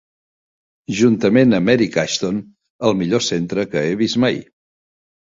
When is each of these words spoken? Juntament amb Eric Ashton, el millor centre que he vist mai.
Juntament 0.99 1.53
amb 1.57 1.71
Eric 1.73 1.97
Ashton, 2.03 2.39
el 2.89 2.97
millor 3.03 3.25
centre 3.27 3.67
que 3.75 3.85
he 3.91 3.93
vist 4.01 4.19
mai. 4.25 4.41